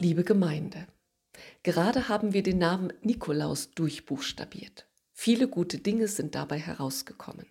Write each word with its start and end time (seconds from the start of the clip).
Liebe 0.00 0.22
Gemeinde, 0.22 0.86
gerade 1.64 2.08
haben 2.08 2.32
wir 2.32 2.44
den 2.44 2.58
Namen 2.58 2.92
Nikolaus 3.02 3.72
durchbuchstabiert. 3.72 4.86
Viele 5.12 5.48
gute 5.48 5.78
Dinge 5.78 6.06
sind 6.06 6.36
dabei 6.36 6.58
herausgekommen. 6.58 7.46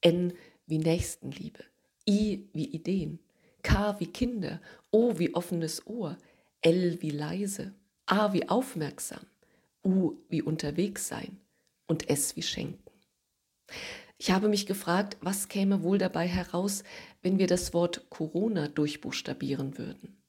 N 0.00 0.32
wie 0.66 0.78
Nächstenliebe, 0.78 1.62
I 2.08 2.48
wie 2.54 2.64
Ideen, 2.64 3.18
K 3.62 4.00
wie 4.00 4.06
Kinder, 4.06 4.62
O 4.90 5.18
wie 5.18 5.34
offenes 5.34 5.86
Ohr, 5.86 6.16
L 6.62 7.02
wie 7.02 7.10
leise, 7.10 7.74
A 8.06 8.32
wie 8.32 8.48
aufmerksam, 8.48 9.26
U 9.84 10.14
wie 10.30 10.40
unterwegs 10.40 11.06
sein 11.06 11.38
und 11.86 12.08
S 12.08 12.34
wie 12.34 12.42
schenken. 12.42 12.90
Ich 14.20 14.30
habe 14.30 14.50
mich 14.50 14.66
gefragt, 14.66 15.16
was 15.22 15.48
käme 15.48 15.82
wohl 15.82 15.96
dabei 15.96 16.28
heraus, 16.28 16.84
wenn 17.22 17.38
wir 17.38 17.46
das 17.46 17.72
Wort 17.72 18.10
Corona 18.10 18.68
durchbuchstabieren 18.68 19.78
würden. 19.78 20.22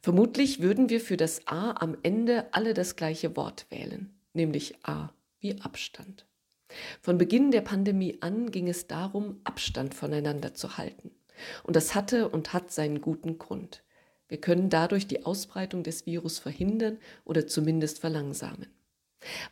Vermutlich 0.00 0.60
würden 0.62 0.88
wir 0.88 1.00
für 1.00 1.16
das 1.16 1.46
A 1.46 1.80
am 1.80 1.96
Ende 2.02 2.52
alle 2.52 2.74
das 2.74 2.96
gleiche 2.96 3.36
Wort 3.36 3.66
wählen, 3.70 4.18
nämlich 4.32 4.84
A 4.84 5.12
wie 5.38 5.60
Abstand. 5.60 6.26
Von 7.00 7.18
Beginn 7.18 7.52
der 7.52 7.60
Pandemie 7.60 8.18
an 8.20 8.50
ging 8.50 8.68
es 8.68 8.88
darum, 8.88 9.42
Abstand 9.44 9.94
voneinander 9.94 10.54
zu 10.54 10.76
halten. 10.76 11.12
Und 11.62 11.76
das 11.76 11.94
hatte 11.94 12.28
und 12.28 12.52
hat 12.52 12.72
seinen 12.72 13.00
guten 13.00 13.38
Grund. 13.38 13.84
Wir 14.26 14.40
können 14.40 14.70
dadurch 14.70 15.06
die 15.06 15.24
Ausbreitung 15.24 15.84
des 15.84 16.04
Virus 16.04 16.40
verhindern 16.40 16.98
oder 17.24 17.46
zumindest 17.46 18.00
verlangsamen. 18.00 18.66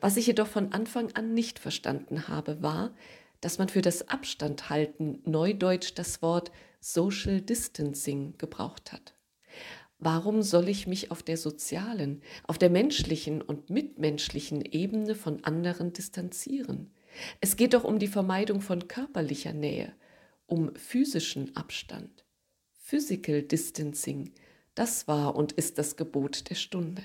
Was 0.01 0.17
ich 0.17 0.27
jedoch 0.27 0.49
von 0.49 0.73
Anfang 0.73 1.13
an 1.13 1.33
nicht 1.33 1.61
verstanden 1.61 2.27
habe, 2.27 2.61
war, 2.61 2.93
dass 3.47 3.59
man 3.59 3.69
für 3.69 3.81
das 3.81 4.09
Abstandhalten 4.09 5.21
neudeutsch 5.25 5.93
das 5.95 6.21
Wort 6.21 6.51
Social 6.81 7.41
Distancing 7.41 8.37
gebraucht 8.39 8.93
hat. 8.93 9.15
Warum 10.01 10.43
soll 10.43 10.69
ich 10.69 10.89
mich 10.89 11.13
auf 11.13 11.23
der 11.23 11.37
sozialen, 11.37 12.23
auf 12.49 12.59
der 12.59 12.71
menschlichen 12.71 13.41
und 13.41 13.71
mitmenschlichen 13.71 14.65
Ebene 14.65 15.15
von 15.15 15.45
anderen 15.45 15.93
distanzieren? 15.93 16.93
Es 17.41 17.55
geht 17.55 17.75
doch 17.75 17.85
um 17.85 18.01
die 18.01 18.09
Vermeidung 18.09 18.61
von 18.61 18.89
körperlicher 18.89 19.53
Nähe, 19.53 19.93
um 20.47 20.75
physischen 20.75 21.55
Abstand. 21.55 22.25
Physical 22.73 23.43
Distancing, 23.43 24.33
das 24.75 25.07
war 25.07 25.37
und 25.37 25.53
ist 25.53 25.79
das 25.79 25.95
Gebot 25.95 26.51
der 26.51 26.57
Stunde. 26.57 27.05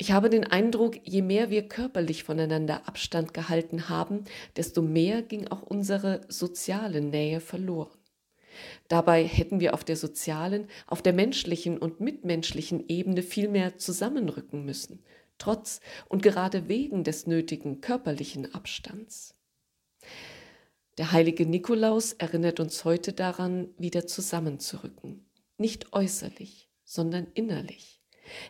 Ich 0.00 0.12
habe 0.12 0.30
den 0.30 0.44
Eindruck, 0.44 0.98
je 1.06 1.20
mehr 1.20 1.50
wir 1.50 1.68
körperlich 1.68 2.24
voneinander 2.24 2.88
Abstand 2.88 3.34
gehalten 3.34 3.90
haben, 3.90 4.24
desto 4.56 4.80
mehr 4.80 5.20
ging 5.20 5.48
auch 5.48 5.60
unsere 5.60 6.22
soziale 6.28 7.02
Nähe 7.02 7.38
verloren. 7.38 7.98
Dabei 8.88 9.22
hätten 9.24 9.60
wir 9.60 9.74
auf 9.74 9.84
der 9.84 9.96
sozialen, 9.96 10.68
auf 10.86 11.02
der 11.02 11.12
menschlichen 11.12 11.76
und 11.76 12.00
mitmenschlichen 12.00 12.88
Ebene 12.88 13.20
viel 13.20 13.48
mehr 13.48 13.76
zusammenrücken 13.76 14.64
müssen, 14.64 15.04
trotz 15.36 15.80
und 16.08 16.22
gerade 16.22 16.66
wegen 16.66 17.04
des 17.04 17.26
nötigen 17.26 17.82
körperlichen 17.82 18.54
Abstands. 18.54 19.34
Der 20.96 21.12
heilige 21.12 21.44
Nikolaus 21.44 22.14
erinnert 22.14 22.58
uns 22.58 22.86
heute 22.86 23.12
daran, 23.12 23.68
wieder 23.76 24.06
zusammenzurücken, 24.06 25.26
nicht 25.58 25.92
äußerlich, 25.92 26.70
sondern 26.86 27.26
innerlich. 27.34 27.99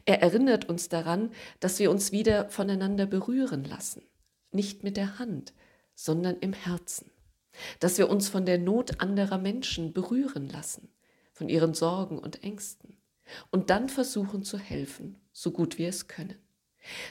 Er 0.05 0.23
erinnert 0.23 0.69
uns 0.69 0.89
daran, 0.89 1.31
dass 1.61 1.79
wir 1.79 1.91
uns 1.91 2.13
wieder 2.13 2.49
voneinander 2.51 3.07
berühren 3.07 3.65
lassen, 3.65 4.03
nicht 4.53 4.85
mit 4.85 4.97
der 4.97 5.19
Hand, 5.19 5.55
sondern 5.95 6.37
im 6.41 6.53
Herzen 6.53 7.11
dass 7.79 7.99
wir 7.99 8.09
uns 8.09 8.29
von 8.29 8.47
der 8.47 8.59
Not 8.59 9.01
anderer 9.01 9.39
Menschen 9.39 9.93
berühren 9.93 10.49
lassen, 10.49 10.89
von 11.33 11.49
ihren 11.49 11.75
Sorgen 11.75 12.19
und 12.19 12.43
Ängsten 12.43 12.97
und 13.51 13.71
dann 13.71 13.89
versuchen 13.89 14.43
zu 14.43 14.59
helfen, 14.59 15.17
so 15.33 15.51
gut 15.53 15.79
wir 15.79 15.89
es 15.89 16.09
können. 16.09 16.37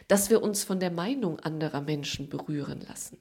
Dass 0.08 0.30
wir 0.30 0.42
uns 0.42 0.64
von 0.64 0.80
der 0.80 0.92
Meinung 0.92 1.40
anderer 1.40 1.82
Menschen 1.82 2.30
berühren 2.30 2.82
lassen. 2.82 3.18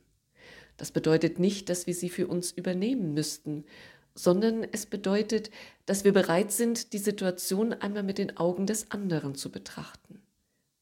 Das 0.76 0.92
bedeutet 0.92 1.38
nicht, 1.38 1.68
dass 1.68 1.86
wir 1.86 1.94
sie 1.94 2.08
für 2.08 2.26
uns 2.26 2.52
übernehmen 2.52 3.12
müssten, 3.12 3.64
sondern 4.18 4.64
es 4.64 4.86
bedeutet, 4.86 5.50
dass 5.86 6.04
wir 6.04 6.12
bereit 6.12 6.50
sind, 6.50 6.92
die 6.92 6.98
Situation 6.98 7.72
einmal 7.72 8.02
mit 8.02 8.18
den 8.18 8.36
Augen 8.36 8.66
des 8.66 8.90
anderen 8.90 9.34
zu 9.34 9.50
betrachten. 9.50 10.20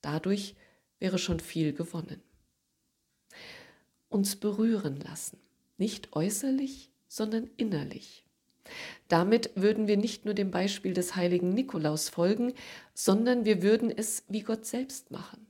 Dadurch 0.00 0.54
wäre 0.98 1.18
schon 1.18 1.40
viel 1.40 1.72
gewonnen. 1.72 2.22
Uns 4.08 4.36
berühren 4.36 5.00
lassen 5.00 5.38
nicht 5.78 6.14
äußerlich, 6.14 6.90
sondern 7.08 7.50
innerlich. 7.56 8.24
Damit 9.08 9.50
würden 9.54 9.86
wir 9.86 9.96
nicht 9.96 10.24
nur 10.24 10.34
dem 10.34 10.50
Beispiel 10.50 10.92
des 10.92 11.14
heiligen 11.14 11.50
Nikolaus 11.50 12.08
folgen, 12.08 12.54
sondern 12.94 13.44
wir 13.44 13.62
würden 13.62 13.92
es 13.94 14.24
wie 14.28 14.40
Gott 14.40 14.66
selbst 14.66 15.10
machen. 15.10 15.46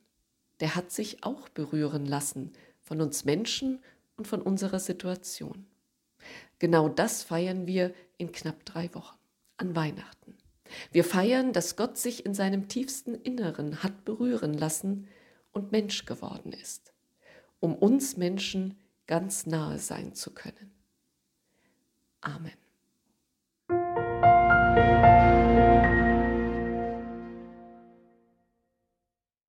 Der 0.61 0.75
hat 0.75 0.91
sich 0.91 1.23
auch 1.23 1.49
berühren 1.49 2.05
lassen 2.05 2.53
von 2.83 3.01
uns 3.01 3.25
Menschen 3.25 3.83
und 4.17 4.27
von 4.27 4.43
unserer 4.43 4.81
Situation. 4.81 5.67
Genau 6.59 6.89
das 6.89 7.23
feiern 7.23 7.67
wir 7.67 7.95
in 8.17 8.33
knapp 8.33 8.65
drei 8.65 8.93
Wochen, 8.95 9.17
an 9.57 9.77
Weihnachten. 9.77 10.37
Wir 10.91 11.05
feiern, 11.05 11.53
dass 11.53 11.77
Gott 11.77 11.97
sich 11.97 12.27
in 12.27 12.35
seinem 12.35 12.69
tiefsten 12.69 13.15
Inneren 13.15 13.83
hat 13.83 14.05
berühren 14.05 14.55
lassen 14.55 15.07
und 15.53 15.73
Mensch 15.73 16.05
geworden 16.07 16.53
ist, 16.53 16.93
um 17.61 17.75
uns 17.75 18.17
Menschen 18.17 18.77
ganz 19.07 19.47
nahe 19.47 19.79
sein 19.79 20.15
zu 20.15 20.33
können. 20.33 20.73
Amen. 22.21 22.53